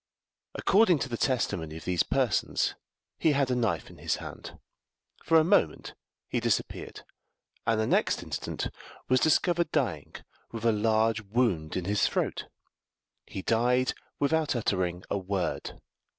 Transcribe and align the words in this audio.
According 0.55 0.97
to 0.97 1.09
the 1.09 1.15
testimony 1.15 1.77
of 1.77 1.85
these 1.85 2.01
persons 2.01 2.73
he 3.19 3.33
had 3.33 3.51
a 3.51 3.55
knife 3.55 3.87
in 3.91 3.99
his 3.99 4.15
hand. 4.15 4.57
For 5.23 5.37
a 5.37 5.43
moment 5.43 5.93
he 6.27 6.39
disappeared, 6.39 7.03
and 7.67 7.79
the 7.79 7.85
next 7.85 8.23
instant 8.23 8.69
was 9.09 9.19
discovered 9.19 9.71
dying, 9.71 10.15
with 10.51 10.65
a 10.65 10.71
large 10.71 11.21
wound 11.21 11.77
in 11.77 11.85
his 11.85 12.07
throat; 12.07 12.47
he 13.27 13.43
died 13.43 13.93
without 14.17 14.55
uttering 14.55 15.03
a 15.11 15.19
word. 15.19 15.79